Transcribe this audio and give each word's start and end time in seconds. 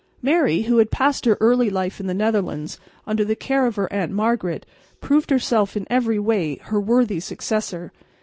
Mary, 0.23 0.63
who 0.63 0.79
had 0.79 0.89
passed 0.89 1.25
her 1.25 1.37
early 1.39 1.69
life 1.69 1.99
in 1.99 2.07
the 2.07 2.13
Netherlands 2.15 2.79
under 3.05 3.23
the 3.23 3.35
care 3.35 3.67
of 3.67 3.75
her 3.75 3.87
aunt 3.93 4.11
Margaret, 4.11 4.65
proved 4.99 5.29
herself 5.29 5.77
in 5.77 5.85
every 5.91 6.17
way 6.17 6.55
her 6.55 6.81
worthy 6.81 7.19
successor. 7.19 7.91